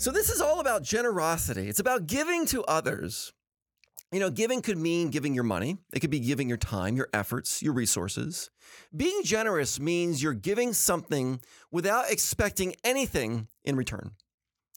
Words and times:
So, 0.00 0.10
this 0.10 0.30
is 0.30 0.40
all 0.40 0.60
about 0.60 0.82
generosity. 0.82 1.68
It's 1.68 1.78
about 1.78 2.06
giving 2.06 2.46
to 2.46 2.64
others. 2.64 3.34
You 4.10 4.18
know, 4.18 4.30
giving 4.30 4.62
could 4.62 4.78
mean 4.78 5.10
giving 5.10 5.34
your 5.34 5.44
money, 5.44 5.76
it 5.92 6.00
could 6.00 6.08
be 6.08 6.20
giving 6.20 6.48
your 6.48 6.56
time, 6.56 6.96
your 6.96 7.10
efforts, 7.12 7.62
your 7.62 7.74
resources. 7.74 8.48
Being 8.96 9.20
generous 9.24 9.78
means 9.78 10.22
you're 10.22 10.32
giving 10.32 10.72
something 10.72 11.42
without 11.70 12.10
expecting 12.10 12.76
anything 12.82 13.48
in 13.62 13.76
return. 13.76 14.12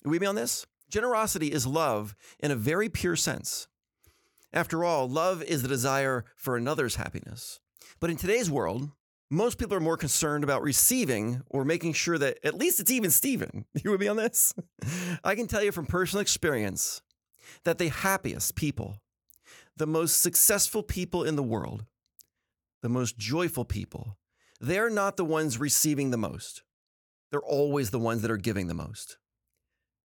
Are 0.05 0.09
we 0.09 0.19
be 0.19 0.25
on 0.25 0.35
this? 0.35 0.65
Generosity 0.89 1.53
is 1.53 1.65
love 1.65 2.15
in 2.39 2.51
a 2.51 2.55
very 2.57 2.89
pure 2.89 3.15
sense. 3.15 3.69
After 4.51 4.83
all, 4.83 5.07
love 5.07 5.41
is 5.41 5.61
the 5.61 5.69
desire 5.69 6.25
for 6.35 6.57
another's 6.57 6.97
happiness. 6.97 7.61
But 8.01 8.09
in 8.09 8.17
today's 8.17 8.51
world, 8.51 8.91
most 9.29 9.57
people 9.57 9.75
are 9.75 9.79
more 9.79 9.97
concerned 9.97 10.43
about 10.43 10.61
receiving 10.61 11.41
or 11.49 11.65
making 11.65 11.93
sure 11.93 12.17
that 12.17 12.37
at 12.43 12.55
least 12.55 12.79
it's 12.79 12.91
even 12.91 13.09
Steven. 13.09 13.65
You 13.83 13.91
with 13.91 14.01
me 14.01 14.07
on 14.07 14.17
this? 14.17 14.53
I 15.23 15.35
can 15.35 15.47
tell 15.47 15.63
you 15.63 15.71
from 15.71 15.85
personal 15.85 16.21
experience 16.21 17.01
that 17.65 17.77
the 17.77 17.89
happiest 17.89 18.55
people, 18.55 18.97
the 19.75 19.87
most 19.87 20.21
successful 20.21 20.83
people 20.83 21.23
in 21.23 21.35
the 21.35 21.43
world, 21.43 21.85
the 22.81 22.89
most 22.89 23.17
joyful 23.17 23.65
people, 23.65 24.17
they're 24.59 24.89
not 24.89 25.17
the 25.17 25.25
ones 25.25 25.59
receiving 25.59 26.11
the 26.11 26.17
most. 26.17 26.63
They're 27.31 27.41
always 27.41 27.89
the 27.89 27.99
ones 27.99 28.21
that 28.21 28.31
are 28.31 28.37
giving 28.37 28.67
the 28.67 28.73
most. 28.73 29.17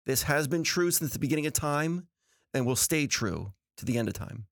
This 0.05 0.23
has 0.23 0.47
been 0.47 0.63
true 0.63 0.89
since 0.89 1.11
the 1.11 1.19
beginning 1.19 1.45
of 1.45 1.53
time 1.53 2.07
and 2.53 2.65
will 2.65 2.77
stay 2.77 3.07
true 3.07 3.51
to 3.75 3.85
the 3.85 3.97
end 3.97 4.07
of 4.07 4.13
time. 4.13 4.45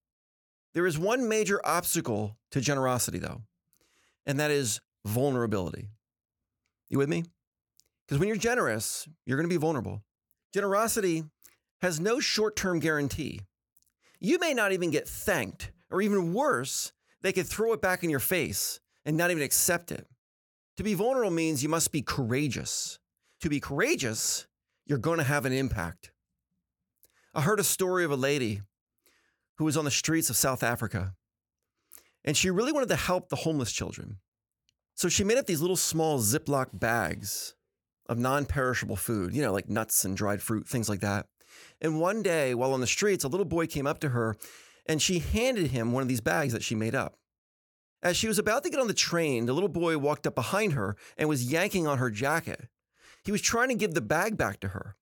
There 0.73 0.85
is 0.85 0.99
one 0.99 1.29
major 1.29 1.65
obstacle 1.65 2.37
to 2.51 2.59
generosity, 2.59 3.19
though 3.19 3.43
and 4.25 4.39
that 4.39 4.51
is 4.51 4.81
vulnerability. 5.05 5.89
You 6.89 6.97
with 6.97 7.09
me? 7.09 7.25
Because 8.07 8.19
when 8.19 8.27
you're 8.27 8.37
generous, 8.37 9.07
you're 9.25 9.37
going 9.37 9.49
to 9.49 9.53
be 9.53 9.59
vulnerable. 9.59 10.03
Generosity 10.53 11.23
has 11.81 11.99
no 11.99 12.19
short 12.19 12.55
term 12.55 12.79
guarantee. 12.79 13.41
You 14.19 14.39
may 14.39 14.53
not 14.53 14.71
even 14.71 14.91
get 14.91 15.07
thanked, 15.07 15.71
or 15.89 16.01
even 16.01 16.33
worse, 16.33 16.91
they 17.21 17.33
could 17.33 17.47
throw 17.47 17.73
it 17.73 17.81
back 17.81 18.03
in 18.03 18.09
your 18.09 18.19
face 18.19 18.79
and 19.05 19.17
not 19.17 19.31
even 19.31 19.43
accept 19.43 19.91
it. 19.91 20.07
To 20.77 20.83
be 20.83 20.93
vulnerable 20.93 21.31
means 21.31 21.63
you 21.63 21.69
must 21.69 21.91
be 21.91 22.01
courageous. 22.01 22.99
To 23.41 23.49
be 23.49 23.59
courageous, 23.59 24.47
you're 24.85 24.97
going 24.97 25.17
to 25.17 25.23
have 25.23 25.45
an 25.45 25.53
impact. 25.53 26.11
I 27.33 27.41
heard 27.41 27.59
a 27.59 27.63
story 27.63 28.03
of 28.05 28.11
a 28.11 28.15
lady 28.15 28.61
who 29.57 29.65
was 29.65 29.77
on 29.77 29.85
the 29.85 29.91
streets 29.91 30.29
of 30.29 30.35
South 30.35 30.63
Africa 30.63 31.13
and 32.25 32.35
she 32.35 32.49
really 32.49 32.73
wanted 32.73 32.89
to 32.89 32.95
help 32.97 33.29
the 33.29 33.37
homeless 33.37 33.71
children. 33.71 34.17
So 34.95 35.07
she 35.07 35.23
made 35.23 35.37
up 35.37 35.45
these 35.45 35.61
little 35.61 35.75
small 35.77 36.19
Ziploc 36.19 36.67
bags 36.73 37.55
of 38.09 38.17
non 38.17 38.45
perishable 38.45 38.95
food, 38.95 39.33
you 39.33 39.41
know, 39.41 39.53
like 39.53 39.69
nuts 39.69 40.03
and 40.03 40.17
dried 40.17 40.41
fruit, 40.41 40.67
things 40.67 40.89
like 40.89 41.01
that. 41.01 41.27
And 41.81 41.99
one 41.99 42.23
day, 42.23 42.53
while 42.53 42.73
on 42.73 42.81
the 42.81 42.87
streets, 42.87 43.23
a 43.23 43.27
little 43.27 43.45
boy 43.45 43.67
came 43.67 43.87
up 43.87 43.99
to 43.99 44.09
her 44.09 44.35
and 44.85 45.01
she 45.01 45.19
handed 45.19 45.71
him 45.71 45.91
one 45.91 46.01
of 46.01 46.09
these 46.09 46.21
bags 46.21 46.53
that 46.53 46.63
she 46.63 46.75
made 46.75 46.95
up. 46.95 47.15
As 48.03 48.17
she 48.17 48.27
was 48.27 48.39
about 48.39 48.63
to 48.63 48.69
get 48.69 48.79
on 48.79 48.87
the 48.87 48.93
train, 48.93 49.45
the 49.45 49.53
little 49.53 49.69
boy 49.69 49.97
walked 49.97 50.27
up 50.27 50.35
behind 50.35 50.73
her 50.73 50.95
and 51.17 51.29
was 51.29 51.51
yanking 51.51 51.87
on 51.87 51.97
her 51.97 52.11
jacket. 52.11 52.67
He 53.23 53.31
was 53.31 53.41
trying 53.41 53.69
to 53.69 53.75
give 53.75 53.93
the 53.93 54.01
bag 54.01 54.37
back 54.37 54.59
to 54.59 54.69
her. 54.69 54.95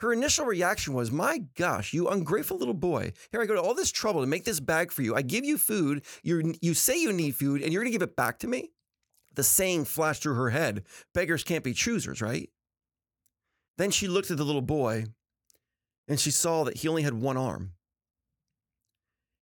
Her 0.00 0.12
initial 0.12 0.46
reaction 0.46 0.94
was, 0.94 1.10
My 1.10 1.38
gosh, 1.56 1.92
you 1.92 2.08
ungrateful 2.08 2.56
little 2.56 2.74
boy. 2.74 3.12
Here 3.32 3.42
I 3.42 3.46
go 3.46 3.54
to 3.54 3.62
all 3.62 3.74
this 3.74 3.90
trouble 3.90 4.20
to 4.20 4.26
make 4.26 4.44
this 4.44 4.60
bag 4.60 4.92
for 4.92 5.02
you. 5.02 5.14
I 5.14 5.22
give 5.22 5.44
you 5.44 5.58
food. 5.58 6.04
you 6.22 6.54
you 6.60 6.74
say 6.74 7.00
you 7.00 7.12
need 7.12 7.34
food, 7.34 7.62
and 7.62 7.72
you're 7.72 7.82
going 7.82 7.92
to 7.92 7.98
give 7.98 8.08
it 8.08 8.16
back 8.16 8.38
to 8.40 8.46
me? 8.46 8.70
The 9.34 9.42
saying 9.42 9.84
flashed 9.84 10.22
through 10.22 10.34
her 10.34 10.50
head 10.50 10.84
beggars 11.14 11.44
can't 11.44 11.64
be 11.64 11.72
choosers, 11.72 12.20
right? 12.20 12.50
Then 13.76 13.92
she 13.92 14.08
looked 14.08 14.30
at 14.30 14.36
the 14.36 14.44
little 14.44 14.62
boy 14.62 15.06
and 16.08 16.18
she 16.18 16.32
saw 16.32 16.64
that 16.64 16.78
he 16.78 16.88
only 16.88 17.02
had 17.02 17.14
one 17.14 17.36
arm. 17.36 17.72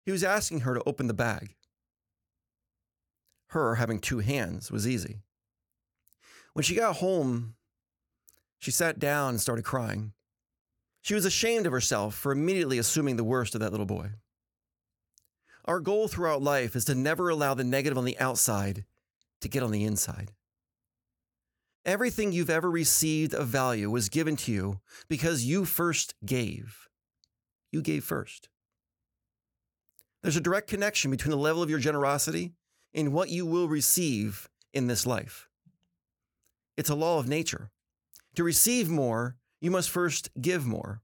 He 0.05 0.11
was 0.11 0.25
asking 0.25 0.61
her 0.61 0.75
to 0.75 0.83
open 0.87 1.07
the 1.07 1.15
bag. 1.15 1.55
Her 3.51 3.77
having 3.77 4.01
two 4.01 4.19
hands 4.19 4.73
was 4.73 4.89
easy. 4.89 5.21
When 6.55 6.65
she 6.65 6.75
got 6.75 6.97
home, 6.97 7.55
she 8.59 8.71
sat 8.71 8.99
down 8.99 9.31
and 9.31 9.41
started 9.41 9.65
crying. 9.65 10.13
She 11.05 11.13
was 11.13 11.27
ashamed 11.27 11.67
of 11.67 11.73
herself 11.73 12.15
for 12.15 12.33
immediately 12.33 12.79
assuming 12.79 13.17
the 13.17 13.25
worst 13.25 13.55
of 13.55 13.61
that 13.61 13.73
little 13.73 13.85
boy. 13.85 14.13
Our 15.67 15.79
goal 15.79 16.09
throughout 16.09 16.41
life 16.41 16.75
is 16.75 16.87
to 16.87 16.95
never 16.95 17.29
allow 17.29 17.53
the 17.53 17.63
negative 17.63 17.99
on 17.99 18.07
the 18.07 18.19
outside 18.19 18.87
to 19.43 19.49
get 19.51 19.63
on 19.63 19.71
the 19.71 19.85
inside. 19.85 20.33
Everything 21.85 22.33
you've 22.33 22.49
ever 22.49 22.71
received 22.71 23.35
of 23.35 23.49
value 23.49 23.91
was 23.91 24.09
given 24.09 24.35
to 24.37 24.53
you 24.53 24.81
because 25.07 25.45
you 25.45 25.67
first 25.67 26.15
gave. 26.25 26.89
You 27.71 27.83
gave 27.83 28.03
first. 28.03 28.49
There's 30.23 30.39
a 30.39 30.41
direct 30.41 30.71
connection 30.71 31.11
between 31.11 31.33
the 31.33 31.37
level 31.37 31.63
of 31.63 31.69
your 31.69 31.81
generosity 31.81 32.55
and 32.95 33.13
what 33.13 33.29
you 33.29 33.45
will 33.45 33.69
receive 33.69 34.49
in 34.73 34.87
this 34.87 35.05
life. 35.05 35.51
It's 36.79 36.89
a 36.89 36.95
law 36.95 37.19
of 37.19 37.29
nature. 37.29 37.71
To 38.37 38.43
receive 38.43 38.89
more, 38.89 39.37
you 39.65 39.71
must 39.71 39.89
first 39.89 40.29
give 40.39 40.67
more. 40.67 41.01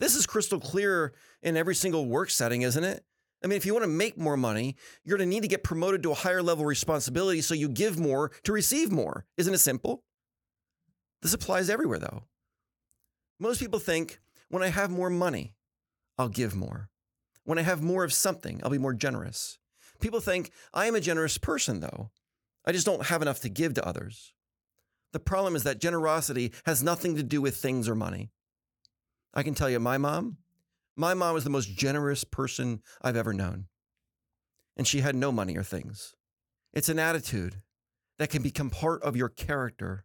This 0.00 0.16
is 0.16 0.26
crystal 0.26 0.58
clear 0.58 1.12
in 1.40 1.56
every 1.56 1.76
single 1.76 2.04
work 2.04 2.30
setting, 2.30 2.62
isn't 2.62 2.82
it? 2.82 3.04
I 3.44 3.46
mean, 3.46 3.56
if 3.56 3.64
you 3.64 3.72
want 3.72 3.84
to 3.84 3.88
make 3.88 4.18
more 4.18 4.36
money, 4.36 4.74
you're 5.04 5.16
going 5.16 5.30
to 5.30 5.32
need 5.32 5.42
to 5.42 5.48
get 5.48 5.62
promoted 5.62 6.02
to 6.02 6.10
a 6.10 6.16
higher 6.16 6.42
level 6.42 6.64
responsibility 6.64 7.40
so 7.42 7.54
you 7.54 7.68
give 7.68 7.96
more 7.96 8.32
to 8.42 8.52
receive 8.52 8.90
more. 8.90 9.24
Isn't 9.36 9.54
it 9.54 9.58
simple? 9.58 10.02
This 11.22 11.32
applies 11.32 11.70
everywhere, 11.70 12.00
though. 12.00 12.24
Most 13.38 13.60
people 13.60 13.78
think 13.78 14.18
when 14.48 14.64
I 14.64 14.68
have 14.68 14.90
more 14.90 15.08
money, 15.08 15.54
I'll 16.18 16.28
give 16.28 16.56
more. 16.56 16.88
When 17.44 17.60
I 17.60 17.62
have 17.62 17.80
more 17.80 18.02
of 18.02 18.12
something, 18.12 18.60
I'll 18.64 18.70
be 18.70 18.78
more 18.78 18.94
generous. 18.94 19.60
People 20.00 20.18
think 20.18 20.50
I 20.72 20.86
am 20.86 20.96
a 20.96 21.00
generous 21.00 21.38
person, 21.38 21.78
though. 21.78 22.10
I 22.66 22.72
just 22.72 22.84
don't 22.84 23.06
have 23.06 23.22
enough 23.22 23.38
to 23.42 23.48
give 23.48 23.74
to 23.74 23.86
others. 23.86 24.34
The 25.14 25.20
problem 25.20 25.54
is 25.54 25.62
that 25.62 25.80
generosity 25.80 26.52
has 26.66 26.82
nothing 26.82 27.14
to 27.14 27.22
do 27.22 27.40
with 27.40 27.56
things 27.56 27.88
or 27.88 27.94
money. 27.94 28.30
I 29.32 29.44
can 29.44 29.54
tell 29.54 29.70
you, 29.70 29.78
my 29.78 29.96
mom, 29.96 30.38
my 30.96 31.14
mom 31.14 31.34
was 31.34 31.44
the 31.44 31.50
most 31.50 31.70
generous 31.70 32.24
person 32.24 32.82
I've 33.00 33.16
ever 33.16 33.32
known. 33.32 33.66
And 34.76 34.88
she 34.88 35.02
had 35.02 35.14
no 35.14 35.30
money 35.30 35.56
or 35.56 35.62
things. 35.62 36.16
It's 36.72 36.88
an 36.88 36.98
attitude 36.98 37.62
that 38.18 38.28
can 38.28 38.42
become 38.42 38.70
part 38.70 39.04
of 39.04 39.16
your 39.16 39.28
character. 39.28 40.04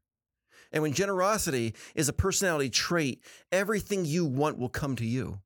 And 0.71 0.83
when 0.83 0.93
generosity 0.93 1.73
is 1.95 2.07
a 2.07 2.13
personality 2.13 2.69
trait, 2.69 3.23
everything 3.51 4.05
you 4.05 4.25
want 4.25 4.59
will 4.59 4.69
come 4.69 4.95
to 4.97 5.05
you. 5.05 5.39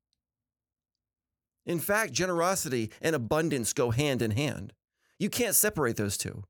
In 1.64 1.80
fact, 1.80 2.12
generosity 2.12 2.90
and 3.00 3.16
abundance 3.16 3.72
go 3.72 3.92
hand 3.92 4.20
in 4.20 4.32
hand. 4.32 4.74
You 5.18 5.30
can't 5.30 5.54
separate 5.54 5.96
those 5.96 6.18
two. 6.18 6.44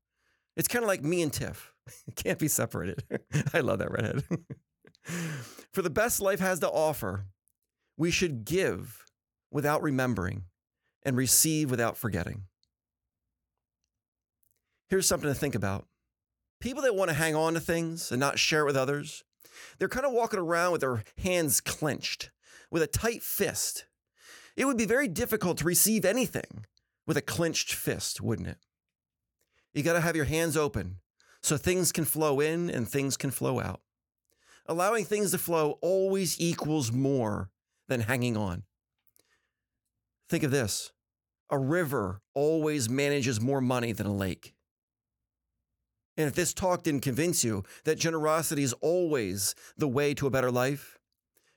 It's 0.55 0.67
kind 0.67 0.83
of 0.83 0.87
like 0.87 1.03
me 1.03 1.21
and 1.21 1.33
Tiff. 1.33 1.73
Can't 2.15 2.39
be 2.39 2.47
separated. 2.47 3.03
I 3.53 3.59
love 3.59 3.79
that 3.79 3.91
redhead. 3.91 4.23
For 5.73 5.81
the 5.81 5.89
best 5.89 6.21
life 6.21 6.39
has 6.39 6.59
to 6.59 6.69
offer, 6.69 7.25
we 7.97 8.11
should 8.11 8.45
give 8.45 9.05
without 9.51 9.83
remembering 9.83 10.43
and 11.03 11.15
receive 11.15 11.69
without 11.69 11.97
forgetting. 11.97 12.43
Here's 14.89 15.07
something 15.07 15.29
to 15.29 15.35
think 15.35 15.55
about. 15.55 15.85
People 16.59 16.83
that 16.83 16.95
want 16.95 17.09
to 17.09 17.15
hang 17.15 17.35
on 17.35 17.53
to 17.53 17.59
things 17.59 18.11
and 18.11 18.19
not 18.19 18.39
share 18.39 18.61
it 18.61 18.65
with 18.65 18.77
others, 18.77 19.23
they're 19.77 19.89
kind 19.89 20.05
of 20.05 20.13
walking 20.13 20.39
around 20.39 20.71
with 20.71 20.81
their 20.81 21.03
hands 21.17 21.61
clenched, 21.61 22.31
with 22.71 22.81
a 22.81 22.87
tight 22.87 23.21
fist. 23.21 23.85
It 24.55 24.65
would 24.65 24.77
be 24.77 24.85
very 24.85 25.07
difficult 25.07 25.57
to 25.59 25.65
receive 25.65 26.05
anything 26.05 26.65
with 27.05 27.17
a 27.17 27.21
clenched 27.21 27.73
fist, 27.73 28.21
wouldn't 28.21 28.47
it? 28.47 28.57
You 29.75 29.83
got 29.83 29.93
to 29.93 30.01
have 30.01 30.15
your 30.15 30.25
hands 30.25 30.55
open 30.55 30.99
so 31.43 31.57
things 31.57 31.91
can 31.91 32.05
flow 32.05 32.39
in 32.39 32.69
and 32.69 32.87
things 32.87 33.17
can 33.17 33.29
flow 33.29 33.59
out. 33.59 33.81
Allowing 34.67 35.03
things 35.03 35.31
to 35.31 35.37
flow 35.37 35.77
always 35.81 36.39
equals 36.39 36.93
more 36.93 37.51
than 37.89 37.99
hanging 37.99 38.37
on. 38.37 38.63
Think 40.29 40.43
of 40.43 40.51
this 40.51 40.91
a 41.51 41.59
river 41.59 42.21
always 42.33 42.89
manages 42.89 43.39
more 43.39 43.61
money 43.61 43.91
than 43.91 44.07
a 44.07 44.15
lake. 44.15 44.55
And 46.17 46.27
if 46.27 46.33
this 46.33 46.53
talk 46.53 46.83
didn't 46.83 47.01
convince 47.01 47.43
you 47.43 47.63
that 47.83 47.99
generosity 47.99 48.63
is 48.63 48.73
always 48.81 49.53
the 49.77 49.89
way 49.89 50.13
to 50.13 50.25
a 50.25 50.31
better 50.31 50.49
life, 50.49 50.97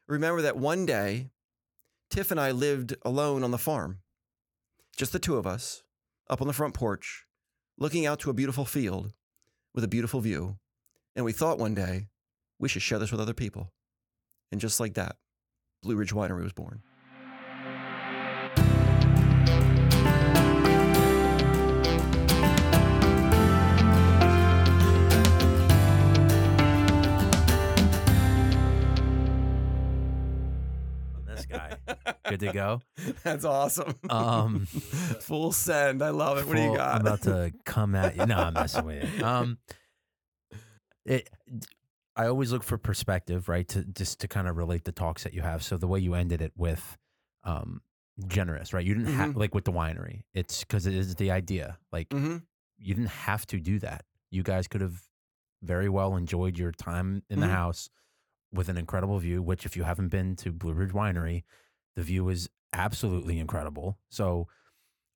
remember 0.09 0.43
that 0.43 0.57
one 0.57 0.85
day, 0.85 1.31
Tiff 2.11 2.33
and 2.33 2.41
I 2.41 2.51
lived 2.51 2.97
alone 3.03 3.45
on 3.45 3.53
the 3.53 3.59
farm, 3.59 4.01
just 4.97 5.13
the 5.13 5.21
two 5.21 5.37
of 5.37 5.47
us, 5.47 5.85
up 6.29 6.43
on 6.43 6.49
the 6.49 6.53
front 6.53 6.75
porch, 6.75 7.28
looking 7.79 8.07
out 8.07 8.19
to 8.21 8.31
a 8.31 8.35
beautiful 8.35 8.65
field 8.65 9.13
with 9.75 9.85
a 9.85 9.89
beautiful 9.89 10.21
view. 10.21 10.59
And 11.15 11.25
we 11.25 11.33
thought 11.33 11.59
one 11.59 11.75
day, 11.75 12.09
we 12.59 12.69
should 12.69 12.83
share 12.83 12.99
this 12.99 13.13
with 13.13 13.21
other 13.21 13.35
people. 13.35 13.73
And 14.51 14.61
just 14.61 14.81
like 14.81 14.95
that, 14.95 15.17
Blue 15.83 15.97
Ridge 15.97 16.13
Winery 16.13 16.43
was 16.43 16.53
born. 16.53 16.83
Good 32.29 32.41
to 32.41 32.53
go. 32.53 32.81
That's 33.25 33.45
awesome. 33.45 33.95
Um, 34.11 34.67
Full 35.21 35.53
send. 35.53 36.03
I 36.03 36.11
love 36.11 36.39
it. 36.39 36.47
What 36.47 36.57
do 36.57 36.61
you 36.63 36.69
full- 36.69 36.77
got? 36.77 36.95
I'm 36.97 37.01
about 37.01 37.23
to 37.23 37.53
come 37.65 37.95
at 37.95 38.17
you. 38.17 38.27
No, 38.27 38.37
I'm 38.39 38.55
messing 38.55 38.85
with 38.85 39.19
you. 39.19 39.25
Um, 39.25 39.59
it. 41.05 41.29
I 42.17 42.27
always 42.27 42.51
look 42.53 42.65
for 42.65 42.79
perspective, 42.79 43.49
right? 43.49 43.67
To 43.69 43.85
just 43.85 44.21
to 44.21 44.29
kind 44.29 44.49
of 44.49 44.57
relate 44.57 44.85
the 44.85 44.93
talks 44.93 45.23
that 45.25 45.33
you 45.35 45.43
have. 45.43 45.63
So 45.63 45.77
the 45.77 45.87
way 45.87 46.01
you 46.01 46.15
ended 46.15 46.43
it 46.43 46.53
with, 46.57 46.97
um, 47.45 47.81
generous, 48.27 48.73
right? 48.73 48.85
You 48.85 48.95
didn't 48.95 49.15
have 49.15 49.31
Mhm. 49.31 49.37
like 49.37 49.55
with 49.55 49.65
the 49.65 49.73
winery. 49.73 50.23
It's 50.35 50.61
because 50.65 50.87
it 50.87 50.95
is 50.95 51.15
the 51.15 51.31
idea. 51.31 51.79
Like 51.93 52.09
hmm 52.13 52.39
you 52.81 52.95
didn't 52.95 53.11
have 53.11 53.45
to 53.47 53.59
do 53.59 53.79
that. 53.81 54.05
You 54.31 54.43
guys 54.45 54.69
could 54.69 54.81
have 54.81 55.03
very 55.63 55.89
well 55.89 56.15
enjoyed 56.17 56.57
your 56.59 56.71
time 56.71 57.25
in 57.29 57.41
the 57.41 57.47
Mhm. 57.47 57.51
house 57.51 57.91
with 58.53 58.69
an 58.69 58.77
incredible 58.77 59.19
view, 59.19 59.43
which 59.43 59.67
if 59.67 59.77
you 59.77 59.83
haven't 59.83 60.09
been 60.09 60.37
to 60.37 60.53
Blue 60.53 60.73
Ridge 60.73 60.93
Winery, 60.93 61.43
the 61.97 62.03
view 62.03 62.29
is 62.29 62.49
absolutely 62.73 63.39
incredible. 63.39 63.99
So 64.09 64.49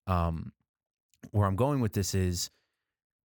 um 0.06 0.52
where 1.30 1.46
I'm 1.46 1.56
going 1.56 1.80
with 1.80 1.92
this 1.92 2.14
is 2.14 2.50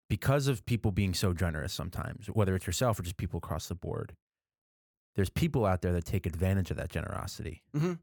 because 0.09 0.47
of 0.47 0.65
people 0.65 0.91
being 0.91 1.13
so 1.13 1.33
generous 1.33 1.73
sometimes, 1.73 2.27
whether 2.27 2.55
it's 2.55 2.67
yourself 2.67 2.99
or 2.99 3.03
just 3.03 3.17
people 3.17 3.39
across 3.39 3.67
the 3.67 3.75
board, 3.75 4.15
there's 5.15 5.29
people 5.29 5.65
out 5.65 5.81
there 5.81 5.91
that 5.93 6.05
take 6.05 6.25
advantage 6.25 6.69
of 6.71 6.77
that 6.77 6.89
generosity. 6.89 7.63
Mhm. 7.75 7.99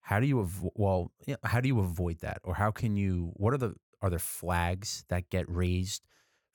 How 0.00 0.18
do 0.20 0.26
you 0.26 0.36
avo- 0.36 0.72
well, 0.74 1.12
how 1.44 1.60
do 1.60 1.68
you 1.68 1.78
avoid 1.80 2.18
that, 2.20 2.38
or 2.42 2.54
how 2.54 2.70
can 2.70 2.96
you? 2.96 3.32
What 3.34 3.52
are 3.52 3.58
the 3.58 3.74
are 4.00 4.08
there 4.10 4.18
flags 4.18 5.04
that 5.08 5.28
get 5.28 5.48
raised 5.50 6.06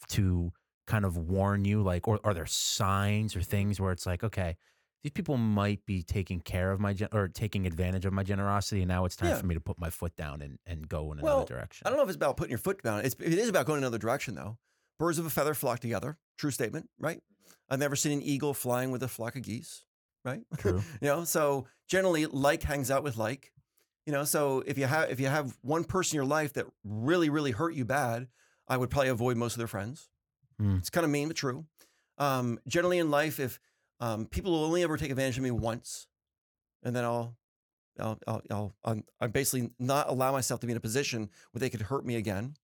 to 0.10 0.52
kind 0.88 1.06
of 1.06 1.18
warn 1.18 1.64
you, 1.66 1.82
like, 1.84 2.08
or 2.08 2.20
are 2.24 2.34
there 2.34 2.46
signs 2.48 3.36
or 3.36 3.42
things 3.42 3.80
where 3.80 3.92
it's 3.92 4.06
like, 4.06 4.24
okay, 4.24 4.58
these 5.04 5.12
people 5.12 5.38
might 5.38 5.86
be 5.86 6.02
taking 6.02 6.40
care 6.40 6.72
of 6.72 6.80
my 6.80 6.94
gen- 6.94 7.10
or 7.12 7.28
taking 7.28 7.68
advantage 7.68 8.06
of 8.06 8.14
my 8.14 8.24
generosity, 8.24 8.82
and 8.82 8.88
now 8.90 9.06
it's 9.06 9.16
time 9.16 9.30
Yeah. 9.30 9.38
for 9.38 9.46
me 9.46 9.54
to 9.56 9.62
put 9.62 9.78
my 9.80 9.90
foot 9.90 10.16
down 10.16 10.42
and, 10.42 10.58
and 10.66 10.88
go 10.88 11.12
in 11.12 11.20
Well, 11.22 11.38
another 11.40 11.54
direction. 11.56 11.86
I 11.86 11.90
don't 11.90 11.98
know 11.98 12.04
if 12.04 12.10
it's 12.10 12.16
about 12.16 12.38
putting 12.38 12.52
your 12.52 12.58
foot 12.60 12.82
down. 12.82 13.02
It's, 13.06 13.16
it 13.20 13.34
is 13.34 13.50
about 13.50 13.66
going 13.66 13.80
another 13.80 13.98
direction, 13.98 14.36
though. 14.36 14.58
Birds 15.00 15.20
of 15.20 15.26
a 15.26 15.30
feather 15.30 15.54
flock 15.54 15.80
together. 15.80 16.18
True 16.38 16.52
statement, 16.52 16.90
right? 17.00 17.22
I've 17.70 17.80
never 17.80 17.96
seen 17.96 18.12
an 18.14 18.22
eagle 18.22 18.54
flying 18.54 18.92
with 18.92 19.04
a 19.04 19.08
flock 19.08 19.36
of 19.36 19.42
geese, 19.42 19.84
right? 20.24 20.42
True. 20.58 20.82
you 21.02 21.08
know, 21.08 21.24
so 21.26 21.66
generally, 21.90 22.26
like 22.26 22.64
hangs 22.64 22.90
out 22.90 23.04
with 23.04 23.18
like. 23.18 23.52
You 24.06 24.12
know, 24.12 24.26
so 24.26 24.64
if 24.66 24.78
you 24.78 24.86
have 24.86 25.10
if 25.12 25.20
you 25.22 25.28
have 25.28 25.56
one 25.62 25.86
person 25.86 26.16
in 26.16 26.24
your 26.24 26.26
life 26.30 26.54
that 26.54 26.66
really 26.84 27.30
really 27.30 27.52
hurt 27.52 27.74
you 27.74 27.86
bad, 27.86 28.28
I 28.68 28.76
would 28.76 28.90
probably 28.90 29.08
avoid 29.10 29.38
most 29.38 29.54
of 29.54 29.60
their 29.60 29.68
friends. 29.68 30.10
Mm. 30.62 30.80
It's 30.80 30.90
kind 30.90 31.06
of 31.06 31.10
mean 31.12 31.30
but 31.30 31.38
true. 31.38 31.66
Um, 32.18 32.60
generally 32.68 33.00
in 33.00 33.10
life, 33.10 33.40
if 33.40 33.60
um, 34.04 34.26
people 34.26 34.52
will 34.52 34.66
only 34.66 34.84
ever 34.84 34.98
take 34.98 35.12
advantage 35.12 35.38
of 35.38 35.44
me 35.44 35.52
once, 35.52 36.08
and 36.84 36.94
then 36.94 37.06
I'll 37.06 37.38
I'll, 37.98 38.20
I'll, 38.28 38.42
I'll, 38.52 38.76
I'm, 38.84 39.04
I'm 39.22 39.32
basically 39.32 39.70
not 39.80 40.10
allow 40.10 40.32
myself 40.32 40.60
to 40.62 40.68
be 40.68 40.72
in 40.72 40.78
a 40.78 40.82
position 40.82 41.30
where 41.52 41.60
they 41.60 41.70
could 41.70 41.84
hurt 41.84 42.06
me 42.06 42.16
again. 42.16 42.56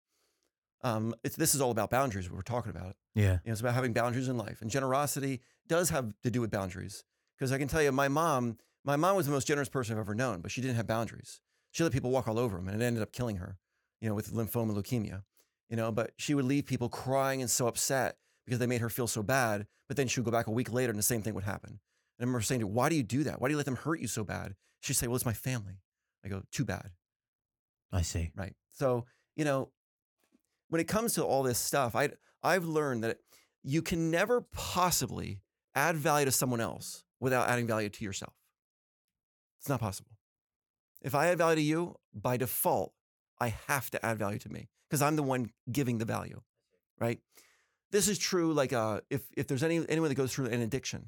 Um, 0.84 1.16
it's, 1.24 1.36
this 1.36 1.56
is 1.56 1.62
all 1.62 1.72
about 1.72 1.92
boundaries. 1.92 2.30
We're 2.30 2.42
talking 2.42 2.72
about. 2.72 2.90
It. 2.90 2.96
Yeah. 3.16 3.24
You 3.24 3.40
know, 3.46 3.52
it's 3.52 3.62
about 3.62 3.74
having 3.74 3.94
boundaries 3.94 4.28
in 4.28 4.38
life, 4.38 4.62
and 4.62 4.70
generosity 4.70 5.40
does 5.68 5.92
have 5.92 6.12
to 6.24 6.32
do 6.32 6.42
with 6.42 6.52
boundaries. 6.52 7.06
Because 7.38 7.54
I 7.54 7.58
can 7.58 7.70
tell 7.70 7.82
you, 7.82 7.92
my 7.94 8.10
mom, 8.10 8.58
my 8.84 8.98
mom 8.98 9.16
was 9.16 9.28
the 9.28 9.32
most 9.32 9.48
generous 9.48 9.70
person 9.70 9.94
I've 9.94 10.02
ever 10.02 10.16
known, 10.16 10.42
but 10.42 10.52
she 10.52 10.60
didn't 10.60 10.76
have 10.76 10.88
boundaries. 10.88 11.40
She 11.72 11.84
let 11.84 11.94
people 11.94 12.12
walk 12.12 12.28
all 12.28 12.40
over 12.40 12.58
them, 12.58 12.68
and 12.68 12.82
it 12.82 12.86
ended 12.86 13.04
up 13.04 13.14
killing 13.14 13.38
her. 13.38 13.60
You 14.02 14.10
know, 14.10 14.16
with 14.16 14.34
lymphoma, 14.34 14.76
leukemia. 14.76 15.24
You 15.70 15.78
know, 15.78 15.92
but 15.92 16.12
she 16.18 16.34
would 16.34 16.46
leave 16.46 16.66
people 16.66 16.90
crying 16.90 17.42
and 17.42 17.50
so 17.50 17.68
upset 17.68 18.18
because 18.50 18.60
they 18.60 18.68
made 18.68 18.82
her 18.82 18.90
feel 18.90 19.08
so 19.08 19.22
bad. 19.22 19.68
But 19.88 19.98
then 19.98 20.08
she 20.08 20.20
would 20.20 20.26
go 20.26 20.32
back 20.32 20.48
a 20.48 20.52
week 20.52 20.72
later, 20.72 20.90
and 20.90 21.00
the 21.00 21.04
same 21.04 21.22
thing 21.22 21.36
would 21.36 21.44
happen. 21.44 21.70
And 21.70 21.80
I 22.20 22.24
remember 22.24 22.42
saying 22.42 22.62
to 22.62 22.68
her, 22.68 22.74
"Why 22.74 22.90
do 22.90 22.96
you 22.96 23.04
do 23.04 23.24
that? 23.24 23.40
Why 23.40 23.48
do 23.48 23.54
you 23.54 23.58
let 23.58 23.66
them 23.66 23.76
hurt 23.76 24.00
you 24.00 24.08
so 24.08 24.24
bad?" 24.24 24.56
She'd 24.82 24.96
say, 24.96 25.08
"Well, 25.08 25.16
it's 25.16 25.26
my 25.26 25.34
family." 25.34 25.82
I 26.24 26.28
go, 26.28 26.44
"Too 26.52 26.66
bad." 26.66 26.92
I 27.92 28.02
see. 28.02 28.32
Right. 28.36 28.56
So, 28.72 29.06
you 29.36 29.46
know, 29.46 29.72
when 30.70 30.82
it 30.82 30.88
comes 30.88 31.14
to 31.14 31.24
all 31.24 31.44
this 31.44 31.60
stuff, 31.60 31.96
I 31.96 32.12
I've 32.42 32.66
learned 32.66 33.04
that 33.04 33.20
you 33.64 33.82
can 33.82 34.10
never 34.10 34.42
possibly 34.42 35.42
add 35.76 35.96
value 35.96 36.26
to 36.26 36.32
someone 36.32 36.62
else 36.62 37.04
without 37.20 37.50
adding 37.50 37.68
value 37.68 37.90
to 37.90 38.04
yourself. 38.04 38.34
It's 39.60 39.70
not 39.70 39.80
possible. 39.80 40.12
If 41.02 41.16
I 41.16 41.28
add 41.28 41.38
value 41.38 41.56
to 41.56 41.62
you, 41.62 41.96
by 42.14 42.38
default, 42.38 42.94
I 43.40 43.50
have 43.68 43.90
to 43.92 44.06
add 44.06 44.18
value 44.18 44.40
to 44.40 44.50
me 44.50 44.70
because 44.90 45.02
I'm 45.02 45.16
the 45.16 45.24
one 45.24 45.52
giving 45.72 45.98
the 45.98 46.06
value. 46.06 46.42
Right? 46.98 47.20
This 47.92 48.08
is 48.08 48.20
true 48.20 48.54
like 48.54 48.74
uh 48.74 49.02
if 49.10 49.22
if 49.36 49.48
there's 49.48 49.64
any 49.64 49.84
anyone 49.90 50.10
that 50.10 50.16
goes 50.16 50.34
through 50.34 50.48
an 50.48 50.62
addiction, 50.62 51.08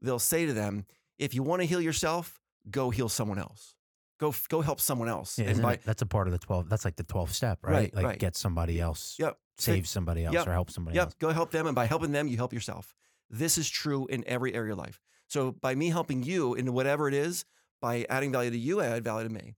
they'll 0.00 0.18
say 0.18 0.46
to 0.46 0.52
them, 0.52 0.86
if 1.18 1.34
you 1.34 1.42
want 1.42 1.60
to 1.62 1.66
heal 1.66 1.80
yourself, 1.80 2.40
go 2.70 2.90
heal 2.90 3.08
someone 3.08 3.38
else. 3.38 3.74
Go 4.18 4.34
go 4.48 4.60
help 4.60 4.80
someone 4.80 5.08
else. 5.08 5.38
Yeah, 5.38 5.46
And 5.48 5.62
by- 5.62 5.74
it- 5.74 5.82
that's 5.84 6.02
a 6.02 6.06
part 6.06 6.28
of 6.28 6.32
the 6.32 6.38
twelve. 6.38 6.68
That's 6.68 6.84
like 6.84 6.96
the 6.96 7.02
twelve 7.04 7.32
step, 7.32 7.58
right? 7.62 7.72
Right, 7.72 7.94
like 7.94 8.04
right. 8.04 8.18
get 8.18 8.36
somebody 8.36 8.80
else, 8.80 9.16
Yep. 9.18 9.38
save 9.58 9.88
somebody 9.88 10.24
else, 10.24 10.34
Yep. 10.34 10.46
or 10.46 10.52
help 10.52 10.70
somebody 10.70 10.96
Yep. 10.96 11.04
else. 11.06 11.14
Go 11.18 11.30
help 11.32 11.50
them. 11.50 11.66
And 11.66 11.74
by 11.74 11.86
helping 11.86 12.12
them, 12.12 12.28
you 12.28 12.36
help 12.36 12.52
yourself. 12.52 12.94
This 13.28 13.56
is 13.58 13.68
true 13.68 14.06
in 14.08 14.22
every 14.26 14.54
area 14.54 14.72
of 14.72 14.78
life. 14.78 15.00
So 15.26 15.52
by 15.52 15.74
me 15.74 15.88
helping 15.90 16.22
you 16.22 16.54
in 16.54 16.72
whatever 16.72 17.06
it 17.08 17.14
is, 17.14 17.44
by 17.80 18.04
adding 18.10 18.30
value 18.32 18.50
to 18.50 18.58
you, 18.58 18.80
I 18.80 18.86
add 18.86 19.04
value 19.04 19.28
to 19.28 19.32
me. 19.34 19.54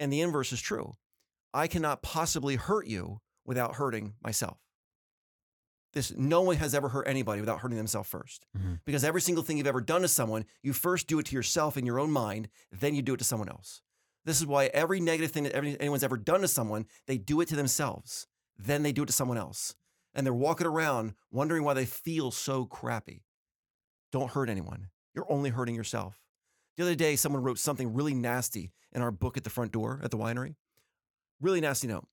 And 0.00 0.12
the 0.12 0.20
inverse 0.22 0.52
is 0.52 0.60
true. 0.62 0.94
I 1.52 1.66
cannot 1.68 2.02
possibly 2.02 2.56
hurt 2.56 2.86
you 2.86 3.20
without 3.44 3.74
hurting 3.74 4.14
myself. 4.22 4.58
This 5.94 6.12
no 6.16 6.42
one 6.42 6.56
has 6.56 6.74
ever 6.74 6.88
hurt 6.88 7.06
anybody 7.08 7.40
without 7.40 7.60
hurting 7.60 7.78
themselves 7.78 8.08
1st 8.10 8.46
Mhm. 8.56 8.80
Because 8.84 9.04
every 9.04 9.20
single 9.20 9.44
thing 9.44 9.56
you've 9.56 9.66
ever 9.66 9.80
done 9.80 10.02
to 10.02 10.08
someone, 10.08 10.44
you 10.62 10.72
first 10.72 11.06
do 11.06 11.18
it 11.18 11.26
to 11.26 11.36
yourself 11.36 11.76
in 11.76 11.86
your 11.86 11.98
own 12.00 12.10
mind, 12.10 12.48
then 12.72 12.94
you 12.94 13.02
do 13.02 13.14
it 13.14 13.18
to 13.18 13.24
someone 13.24 13.48
else. 13.48 13.80
This 14.24 14.40
is 14.40 14.46
why 14.46 14.66
every 14.66 15.00
negative 15.00 15.30
thing 15.30 15.44
that 15.44 15.52
every- 15.52 15.78
anyone's 15.80 16.02
ever 16.02 16.16
done 16.16 16.40
to 16.40 16.48
someone, 16.48 16.86
they 17.06 17.16
do 17.18 17.40
it 17.40 17.48
to 17.48 17.56
themselves. 17.56 18.26
Then 18.56 18.82
they 18.82 18.92
do 18.92 19.02
it 19.02 19.06
to 19.06 19.12
someone 19.12 19.38
else. 19.38 19.74
And 20.14 20.26
they're 20.26 20.34
walking 20.34 20.66
around 20.66 21.14
wondering 21.30 21.62
why 21.64 21.74
they 21.74 21.86
feel 21.86 22.30
so 22.30 22.64
crappy. 22.66 23.24
Don't 24.10 24.30
hurt 24.32 24.48
anyone. 24.48 24.90
You're 25.14 25.30
only 25.30 25.50
hurting 25.50 25.74
yourself. 25.74 26.20
The 26.76 26.82
other 26.84 26.94
day, 26.94 27.14
someone 27.16 27.42
wrote 27.42 27.58
something 27.58 27.92
really 27.94 28.14
nasty 28.14 28.72
in 28.92 29.02
our 29.02 29.10
book 29.12 29.36
at 29.36 29.44
the 29.44 29.50
front 29.50 29.70
door 29.72 30.00
at 30.02 30.10
the 30.10 30.18
winery. 30.18 30.56
Really 31.40 31.60
nasty 31.60 31.86
note. 31.86 32.08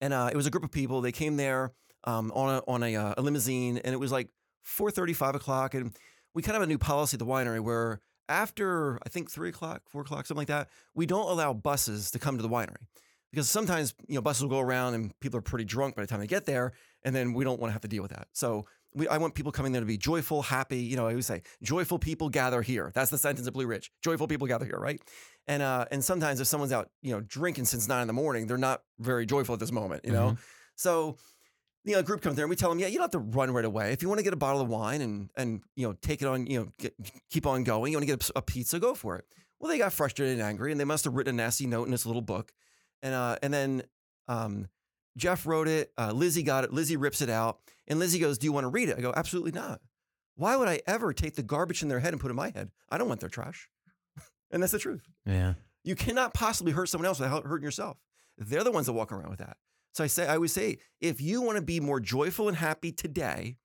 And 0.00 0.12
uh, 0.12 0.28
it 0.32 0.36
was 0.36 0.46
a 0.46 0.50
group 0.50 0.62
of 0.64 0.70
people. 0.70 1.00
They 1.00 1.10
came 1.12 1.36
there 1.36 1.72
um, 2.04 2.32
on 2.34 2.56
a, 2.56 2.62
on 2.66 2.82
a, 2.82 2.96
uh, 2.96 3.14
a 3.16 3.22
limousine, 3.22 3.78
and 3.78 3.92
it 3.92 3.98
was 3.98 4.12
like 4.12 4.28
4.30, 4.66 5.14
5 5.14 5.34
o'clock. 5.34 5.74
And 5.74 5.96
we 6.34 6.42
kind 6.42 6.56
of 6.56 6.60
have 6.60 6.68
a 6.68 6.72
new 6.72 6.78
policy 6.78 7.16
at 7.16 7.18
the 7.18 7.26
winery 7.26 7.60
where 7.60 8.00
after, 8.28 8.98
I 9.04 9.08
think, 9.08 9.30
3 9.30 9.48
o'clock, 9.48 9.82
4 9.88 10.02
o'clock, 10.02 10.26
something 10.26 10.40
like 10.40 10.48
that, 10.48 10.68
we 10.94 11.06
don't 11.06 11.28
allow 11.28 11.52
buses 11.52 12.10
to 12.12 12.18
come 12.18 12.36
to 12.36 12.42
the 12.42 12.48
winery. 12.48 12.86
Because 13.30 13.48
sometimes, 13.48 13.94
you 14.06 14.14
know, 14.14 14.22
buses 14.22 14.42
will 14.42 14.50
go 14.50 14.60
around 14.60 14.94
and 14.94 15.18
people 15.20 15.38
are 15.38 15.42
pretty 15.42 15.64
drunk 15.64 15.96
by 15.96 16.02
the 16.02 16.08
time 16.08 16.20
they 16.20 16.26
get 16.26 16.46
there, 16.46 16.72
and 17.04 17.14
then 17.14 17.34
we 17.34 17.44
don't 17.44 17.60
want 17.60 17.70
to 17.70 17.72
have 17.72 17.82
to 17.82 17.88
deal 17.88 18.02
with 18.02 18.12
that. 18.12 18.28
So 18.32 18.64
we, 18.94 19.06
I 19.06 19.18
want 19.18 19.34
people 19.34 19.52
coming 19.52 19.72
there 19.72 19.80
to 19.80 19.86
be 19.86 19.98
joyful, 19.98 20.40
happy. 20.40 20.78
You 20.78 20.96
know, 20.96 21.06
I 21.06 21.10
always 21.10 21.26
say, 21.26 21.42
joyful 21.62 21.98
people 21.98 22.30
gather 22.30 22.62
here. 22.62 22.90
That's 22.94 23.10
the 23.10 23.18
sentence 23.18 23.46
of 23.46 23.52
Blue 23.52 23.66
Ridge. 23.66 23.92
Joyful 24.02 24.28
people 24.28 24.46
gather 24.46 24.64
here, 24.64 24.78
right? 24.78 25.00
And 25.46 25.62
uh, 25.62 25.86
and 25.90 26.02
sometimes 26.02 26.40
if 26.40 26.46
someone's 26.46 26.72
out, 26.72 26.90
you 27.02 27.12
know, 27.12 27.20
drinking 27.20 27.66
since 27.66 27.86
nine 27.86 28.02
in 28.02 28.06
the 28.06 28.12
morning, 28.14 28.46
they're 28.46 28.56
not 28.56 28.82
very 28.98 29.26
joyful 29.26 29.52
at 29.52 29.60
this 29.60 29.72
moment, 29.72 30.04
you 30.04 30.12
know. 30.12 30.36
So, 30.76 31.16
you 31.88 31.94
know, 31.94 32.00
a 32.00 32.04
group 32.04 32.20
comes 32.20 32.36
there 32.36 32.44
and 32.44 32.50
we 32.50 32.56
tell 32.56 32.68
them, 32.68 32.78
yeah, 32.78 32.86
you 32.86 32.94
don't 32.94 33.04
have 33.04 33.10
to 33.12 33.18
run 33.18 33.50
right 33.50 33.64
away. 33.64 33.92
If 33.92 34.02
you 34.02 34.08
want 34.08 34.18
to 34.18 34.24
get 34.24 34.32
a 34.32 34.36
bottle 34.36 34.60
of 34.60 34.68
wine 34.68 35.00
and 35.00 35.30
and 35.36 35.62
you 35.76 35.86
know 35.86 35.94
take 36.00 36.22
it 36.22 36.28
on, 36.28 36.46
you 36.46 36.60
know, 36.60 36.72
get, 36.78 36.94
keep 37.30 37.46
on 37.46 37.64
going. 37.64 37.92
You 37.92 37.98
want 37.98 38.08
to 38.08 38.16
get 38.16 38.28
a, 38.30 38.38
a 38.38 38.42
pizza, 38.42 38.78
go 38.78 38.94
for 38.94 39.16
it. 39.16 39.24
Well, 39.58 39.70
they 39.70 39.78
got 39.78 39.92
frustrated 39.92 40.34
and 40.34 40.42
angry, 40.42 40.70
and 40.70 40.80
they 40.80 40.84
must 40.84 41.04
have 41.04 41.14
written 41.14 41.34
a 41.34 41.42
nasty 41.42 41.66
note 41.66 41.84
in 41.84 41.90
this 41.90 42.06
little 42.06 42.22
book, 42.22 42.52
and 43.02 43.14
uh, 43.14 43.36
and 43.42 43.52
then 43.52 43.82
um, 44.28 44.68
Jeff 45.16 45.46
wrote 45.46 45.68
it. 45.68 45.92
Uh, 45.98 46.12
Lizzie 46.12 46.42
got 46.42 46.64
it. 46.64 46.72
Lizzie 46.72 46.96
rips 46.96 47.20
it 47.20 47.30
out, 47.30 47.58
and 47.86 47.98
Lizzie 47.98 48.18
goes, 48.18 48.38
"Do 48.38 48.46
you 48.46 48.52
want 48.52 48.64
to 48.64 48.68
read 48.68 48.88
it?" 48.88 48.98
I 48.98 49.00
go, 49.00 49.12
"Absolutely 49.16 49.52
not. 49.52 49.80
Why 50.36 50.56
would 50.56 50.68
I 50.68 50.80
ever 50.86 51.12
take 51.12 51.34
the 51.34 51.42
garbage 51.42 51.82
in 51.82 51.88
their 51.88 51.98
head 51.98 52.12
and 52.12 52.20
put 52.20 52.28
it 52.28 52.32
in 52.32 52.36
my 52.36 52.50
head? 52.50 52.70
I 52.90 52.98
don't 52.98 53.08
want 53.08 53.20
their 53.20 53.28
trash." 53.28 53.68
and 54.50 54.62
that's 54.62 54.72
the 54.72 54.78
truth. 54.78 55.02
Yeah. 55.26 55.54
You 55.82 55.96
cannot 55.96 56.34
possibly 56.34 56.72
hurt 56.72 56.88
someone 56.88 57.06
else 57.06 57.18
without 57.18 57.44
hurting 57.44 57.64
yourself. 57.64 57.96
They're 58.36 58.64
the 58.64 58.70
ones 58.70 58.86
that 58.86 58.92
walk 58.92 59.10
around 59.10 59.30
with 59.30 59.40
that. 59.40 59.56
So 59.98 60.04
I 60.04 60.06
say, 60.06 60.28
I 60.28 60.36
always 60.36 60.52
say, 60.52 60.78
if 61.00 61.20
you 61.20 61.42
want 61.42 61.56
to 61.56 61.62
be 61.62 61.80
more 61.80 61.98
joyful 61.98 62.46
and 62.46 62.56
happy 62.56 62.92
today, 62.92 63.56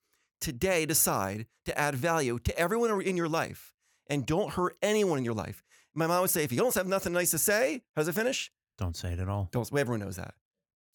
today 0.41 0.83
decide 0.87 1.45
to 1.65 1.77
add 1.77 1.93
value 1.93 2.39
to 2.39 2.57
everyone 2.57 3.03
in 3.03 3.15
your 3.15 3.29
life 3.29 3.75
and 4.07 4.25
don't 4.25 4.49
hurt 4.49 4.75
anyone 4.81 5.19
in 5.19 5.25
your 5.25 5.35
life. 5.35 5.61
My 5.93 6.07
mom 6.07 6.21
would 6.21 6.31
say, 6.31 6.43
if 6.43 6.51
you 6.51 6.57
don't 6.57 6.73
have 6.73 6.87
nothing 6.87 7.13
nice 7.13 7.29
to 7.29 7.37
say, 7.37 7.83
how 7.95 8.01
does 8.01 8.07
it 8.07 8.15
finish? 8.15 8.51
Don't 8.79 8.97
say 8.97 9.13
it 9.13 9.19
at 9.19 9.29
all. 9.29 9.49
Don't. 9.51 9.71
Everyone 9.77 9.99
knows 9.99 10.15
that. 10.15 10.33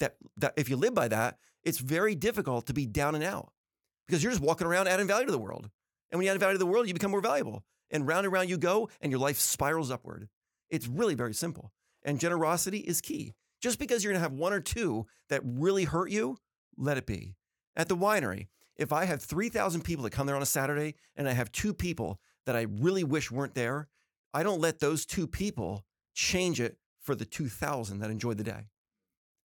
That 0.01 0.17
that 0.39 0.55
if 0.57 0.69
you 0.69 0.75
live 0.75 0.95
by 0.95 1.07
that, 1.07 1.39
it's 1.63 1.79
very 1.79 2.17
difficult 2.17 2.67
to 2.67 2.75
be 2.75 2.85
down 2.85 3.15
and 3.15 3.23
out 3.23 3.53
because 4.09 4.25
you're 4.25 4.33
just 4.33 4.43
walking 4.43 4.67
around 4.67 4.89
adding 4.89 5.07
value 5.07 5.27
to 5.27 5.31
the 5.31 5.39
world. 5.39 5.71
And 6.11 6.19
when 6.19 6.27
you 6.27 6.33
add 6.33 6.41
value 6.41 6.55
to 6.55 6.59
the 6.59 6.67
world, 6.67 6.89
you 6.89 6.95
become 6.95 7.13
more 7.13 7.21
valuable. 7.21 7.63
And 7.93 8.09
round 8.09 8.27
and 8.27 8.33
round 8.33 8.51
you 8.51 8.59
go, 8.59 8.89
and 9.01 9.13
your 9.13 9.21
life 9.21 9.39
spirals 9.39 9.93
upward. 9.93 10.29
It's 10.69 10.89
really 10.89 11.15
very 11.15 11.33
simple. 11.33 11.73
And 12.03 12.19
generosity 12.19 12.79
is 12.79 13.01
key. 13.01 13.35
Just 13.61 13.79
because 13.79 14.03
you're 14.05 14.13
gonna 14.13 14.23
have 14.23 14.33
one 14.33 14.53
or 14.53 14.61
two 14.61 15.07
that 15.29 15.43
really 15.45 15.85
hurt 15.85 16.11
you, 16.11 16.39
let 16.77 16.97
it 16.97 17.07
be. 17.07 17.35
At 17.77 17.89
the 17.89 17.97
winery, 17.97 18.49
if 18.77 18.93
I 18.93 19.05
have 19.05 19.21
3,000 19.23 19.83
people 19.83 20.05
that 20.05 20.11
come 20.11 20.27
there 20.27 20.37
on 20.37 20.43
a 20.43 20.47
Saturday 20.47 20.95
and 21.17 21.29
I 21.29 21.33
have 21.33 21.51
two 21.51 21.75
people 21.75 22.21
that 22.47 22.57
I 22.57 22.63
really 22.63 23.05
wish 23.05 23.31
weren't 23.31 23.55
there, 23.55 23.89
I 24.33 24.43
don't 24.43 24.61
let 24.61 24.79
those 24.79 25.05
two 25.05 25.27
people 25.27 25.85
change 26.15 26.61
it 26.61 26.77
for 27.01 27.15
the 27.15 27.25
2,000 27.25 27.99
that 27.99 28.11
enjoyed 28.11 28.39
the 28.39 28.45
day. 28.45 28.69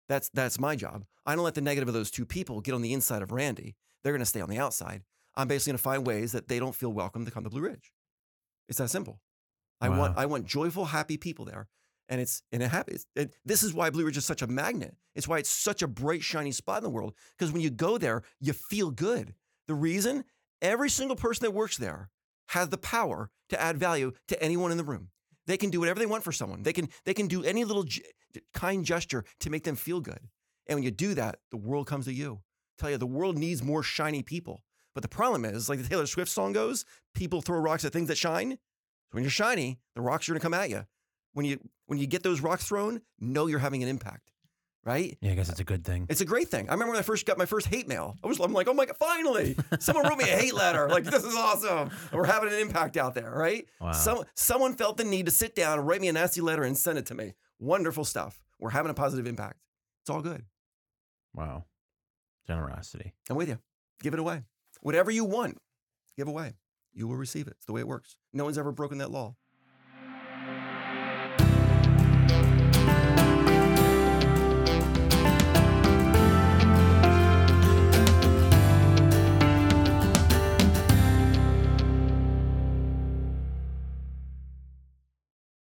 That's, 0.09 0.29
that's 0.29 0.61
my 0.61 0.77
job. 0.77 1.05
I 1.25 1.35
don't 1.35 1.45
let 1.45 1.55
the 1.55 1.61
negative 1.61 1.89
of 1.89 1.95
those 1.95 2.11
two 2.11 2.25
people 2.27 2.61
get 2.61 2.75
on 2.75 2.83
the 2.83 2.93
inside 2.93 3.23
of 3.23 3.33
Randy. 3.33 3.75
They're 4.03 4.13
going 4.13 4.21
to 4.21 4.27
stay 4.27 4.41
on 4.41 4.49
the 4.49 4.59
outside. 4.59 5.03
I'm 5.35 5.49
basically 5.49 5.73
going 5.73 5.79
to 5.79 5.83
find 5.83 6.07
ways 6.07 6.33
that 6.33 6.47
they 6.49 6.61
don't 6.61 6.75
feel 6.75 6.93
welcome 6.93 7.25
to 7.25 7.31
come 7.31 7.43
to 7.45 7.51
Blue 7.51 7.63
Ridge. 7.63 7.93
It's 8.69 8.79
that 8.79 8.91
simple. 8.91 9.21
I 9.81 9.89
Wow. 9.89 9.99
want 9.99 10.19
I 10.19 10.27
want 10.27 10.47
joyful, 10.47 10.87
happy 10.87 11.17
people 11.17 11.45
there, 11.45 11.69
and 12.09 12.21
it's 12.21 12.43
and 12.53 12.63
it 12.63 12.71
happens. 12.71 13.07
It, 13.15 13.35
this 13.45 13.63
is 13.63 13.75
why 13.75 13.91
Blue 13.91 14.05
Ridge 14.05 14.17
is 14.17 14.25
such 14.25 14.43
a 14.43 14.47
magnet. 14.47 14.97
It's 15.15 15.29
why 15.29 15.39
it's 15.39 15.51
such 15.51 15.83
a 15.83 15.89
bright, 15.89 16.23
shiny 16.23 16.53
spot 16.53 16.79
in 16.79 16.85
the 16.85 16.91
world. 16.91 17.15
Because 17.37 17.53
when 17.53 17.63
you 17.63 17.71
go 17.71 17.99
there, 17.99 18.23
you 18.41 18.53
feel 18.53 18.91
good. 18.91 19.35
The 19.67 19.75
reason 19.75 20.25
every 20.63 20.91
single 20.91 21.17
person 21.17 21.45
that 21.45 21.53
works 21.53 21.77
there 21.77 22.11
has 22.49 22.69
the 22.69 22.79
power 22.79 23.31
to 23.49 23.61
add 23.61 23.79
value 23.79 24.13
to 24.29 24.43
anyone 24.43 24.71
in 24.71 24.77
the 24.77 24.85
room. 24.85 25.11
They 25.47 25.57
can 25.57 25.71
do 25.71 25.81
whatever 25.81 25.99
they 25.99 26.07
want 26.07 26.25
for 26.25 26.33
someone. 26.33 26.63
They 26.63 26.73
can 26.73 26.89
they 27.05 27.15
can 27.15 27.27
do 27.27 27.45
any 27.45 27.65
little 27.65 27.85
kind 28.55 28.85
gesture 28.85 29.25
to 29.41 29.51
make 29.51 29.65
them 29.65 29.77
feel 29.77 30.01
good. 30.01 30.21
And 30.67 30.77
when 30.77 30.85
you 30.85 30.91
do 30.91 31.15
that, 31.15 31.39
the 31.51 31.57
world 31.57 31.87
comes 31.87 32.07
to 32.07 32.13
you. 32.13 32.41
I 32.79 32.83
tell 32.83 32.91
you, 32.91 32.99
the 32.99 33.07
world 33.07 33.39
needs 33.39 33.63
more 33.63 33.83
shiny 33.83 34.23
people. 34.23 34.63
But 34.95 35.03
the 35.03 35.09
problem 35.09 35.45
is, 35.45 35.69
like 35.69 35.81
the 35.81 35.89
Taylor 35.89 36.07
Swift 36.07 36.31
song 36.31 36.53
goes, 36.53 36.85
people 37.15 37.43
throw 37.43 37.59
rocks 37.59 37.85
at 37.85 37.93
things 37.93 38.09
that 38.09 38.19
shine. 38.19 38.53
So 38.53 39.13
when 39.13 39.23
you're 39.23 39.31
shiny, 39.31 39.79
the 39.95 40.01
rocks 40.01 40.29
are 40.29 40.33
going 40.33 40.41
to 40.41 40.45
come 40.45 40.55
at 40.55 40.71
you. 40.71 40.85
When 41.37 41.45
you 41.45 41.61
when 41.85 41.99
you 41.99 42.07
get 42.07 42.23
those 42.23 42.41
rocks 42.41 42.67
thrown, 42.67 43.03
know 43.21 43.47
you're 43.47 43.59
having 43.59 43.83
an 43.83 43.91
impact, 43.91 44.33
right? 44.87 45.19
Yeah, 45.21 45.33
I 45.33 45.35
guess 45.35 45.51
it's 45.51 45.61
a 45.61 45.65
good 45.65 45.85
thing. 45.85 46.07
It's 46.09 46.23
a 46.23 46.25
great 46.25 46.49
thing. 46.49 46.67
I 46.71 46.73
remember 46.73 46.93
when 46.93 46.99
I 46.99 47.03
first 47.03 47.27
got 47.27 47.37
my 47.37 47.45
first 47.45 47.67
hate 47.67 47.87
mail. 47.87 48.17
I 48.25 48.27
was 48.27 48.41
I'm 48.41 48.55
like, 48.55 48.69
oh 48.69 48.73
my 48.73 48.87
god, 48.87 48.97
finally, 48.97 49.55
someone 49.79 50.09
wrote 50.09 50.17
me 50.17 50.25
a 50.25 50.35
hate 50.35 50.55
letter. 50.55 50.89
Like 50.89 51.05
this 51.05 51.25
is 51.25 51.35
awesome. 51.35 51.91
We're 52.11 52.25
having 52.25 52.49
an 52.49 52.59
impact 52.59 52.97
out 52.97 53.15
there, 53.15 53.31
right? 53.31 53.67
Wow. 53.83 53.93
Some 53.93 54.25
someone 54.35 54.77
felt 54.77 54.97
the 54.97 55.05
need 55.05 55.27
to 55.27 55.31
sit 55.31 55.55
down 55.55 55.79
and 55.79 55.87
write 55.87 56.01
me 56.01 56.09
a 56.09 56.13
nasty 56.15 56.41
letter 56.41 56.63
and 56.63 56.75
send 56.75 56.97
it 56.97 57.05
to 57.07 57.15
me. 57.15 57.35
Wonderful 57.59 58.07
stuff. 58.07 58.43
We're 58.59 58.71
having 58.71 58.91
a 58.91 58.95
positive 58.95 59.27
impact. 59.27 59.61
It's 60.05 60.09
all 60.09 60.23
good. 60.23 60.43
Wow. 61.35 61.67
Generosity. 62.47 63.13
I'm 63.29 63.37
with 63.37 63.51
you. 63.51 63.59
Give 64.03 64.15
it 64.15 64.21
away. 64.21 64.41
Whatever 64.81 65.11
you 65.11 65.27
want, 65.27 65.59
give 66.17 66.29
away. 66.29 66.55
You 66.95 67.07
will 67.07 67.17
receive 67.17 67.47
it. 67.47 67.57
It's 67.59 67.67
the 67.67 67.75
way 67.75 67.83
it 67.83 67.89
works. 67.89 68.17
No 68.33 68.45
one's 68.45 68.57
ever 68.57 68.73
broken 68.73 68.97
that 68.99 69.11
law. 69.11 69.37